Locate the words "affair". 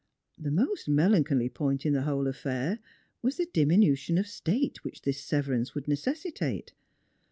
2.25-2.79